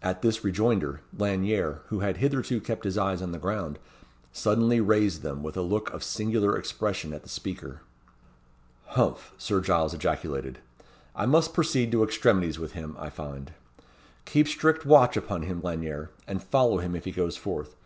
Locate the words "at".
0.00-0.22, 7.12-7.24